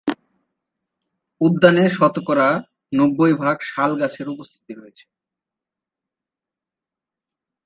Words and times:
উদ্যানে 1.41 1.83
শতকরা 1.89 2.47
নব্বই 2.93 3.33
ভাগ 3.33 3.57
শাল 3.61 3.91
গাছের 3.99 4.27
উপস্থিতি 4.29 4.71
রয়েছে। 4.73 5.05